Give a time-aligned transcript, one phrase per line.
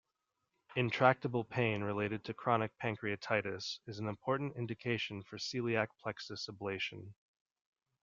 [0.75, 7.13] Intractable pain related to chronic pancreatitis is an important indication for celiac plexus ablation.